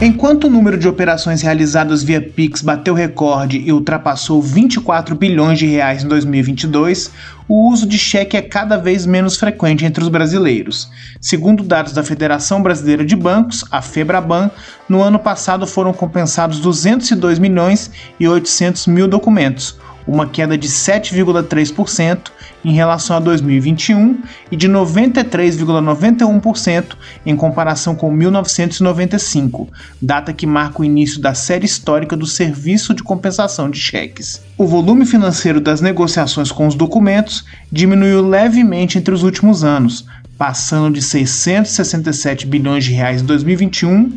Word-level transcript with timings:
Enquanto 0.00 0.44
o 0.44 0.50
número 0.50 0.78
de 0.78 0.86
operações 0.86 1.42
realizadas 1.42 2.04
via 2.04 2.22
Pix 2.22 2.62
bateu 2.62 2.94
recorde 2.94 3.58
e 3.58 3.72
ultrapassou 3.72 4.40
24 4.40 5.16
bilhões 5.16 5.58
de 5.58 5.66
reais 5.66 6.04
em 6.04 6.06
2022, 6.06 7.10
o 7.48 7.68
uso 7.68 7.84
de 7.84 7.98
cheque 7.98 8.36
é 8.36 8.42
cada 8.42 8.76
vez 8.76 9.04
menos 9.04 9.36
frequente 9.36 9.84
entre 9.84 10.00
os 10.00 10.08
brasileiros. 10.08 10.88
Segundo 11.20 11.64
dados 11.64 11.92
da 11.92 12.04
Federação 12.04 12.62
Brasileira 12.62 13.04
de 13.04 13.16
Bancos, 13.16 13.64
a 13.72 13.82
Febraban, 13.82 14.52
no 14.88 15.02
ano 15.02 15.18
passado 15.18 15.66
foram 15.66 15.92
compensados 15.92 16.60
202 16.60 17.40
milhões 17.40 17.90
e 18.20 18.28
800 18.28 18.86
mil 18.86 19.08
documentos, 19.08 19.80
uma 20.08 20.26
queda 20.26 20.56
de 20.56 20.66
7,3% 20.66 22.30
em 22.64 22.72
relação 22.72 23.16
a 23.16 23.20
2021 23.20 24.20
e 24.50 24.56
de 24.56 24.66
93,91% 24.68 26.96
em 27.24 27.36
comparação 27.36 27.94
com 27.94 28.10
1995, 28.10 29.68
data 30.00 30.32
que 30.32 30.46
marca 30.46 30.80
o 30.80 30.84
início 30.84 31.20
da 31.20 31.34
série 31.34 31.66
histórica 31.66 32.16
do 32.16 32.24
Serviço 32.26 32.94
de 32.94 33.02
Compensação 33.02 33.68
de 33.70 33.78
Cheques. 33.78 34.40
O 34.56 34.66
volume 34.66 35.04
financeiro 35.04 35.60
das 35.60 35.82
negociações 35.82 36.50
com 36.50 36.66
os 36.66 36.74
documentos 36.74 37.44
diminuiu 37.70 38.26
levemente 38.26 38.96
entre 38.98 39.14
os 39.14 39.22
últimos 39.22 39.62
anos, 39.62 40.06
passando 40.38 40.94
de 40.94 41.02
667 41.02 42.46
bilhões 42.46 42.84
de 42.84 42.92
reais 42.92 43.20
em 43.20 43.26
2021 43.26 44.10